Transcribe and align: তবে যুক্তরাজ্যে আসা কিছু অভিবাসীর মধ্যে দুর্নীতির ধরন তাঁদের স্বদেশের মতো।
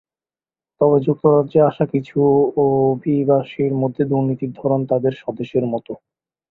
তবে 0.81 0.97
যুক্তরাজ্যে 1.07 1.59
আসা 1.69 1.85
কিছু 1.93 2.17
অভিবাসীর 2.65 3.71
মধ্যে 3.81 4.03
দুর্নীতির 4.11 4.51
ধরন 4.59 4.81
তাঁদের 4.89 5.13
স্বদেশের 5.21 5.65
মতো। 5.73 5.91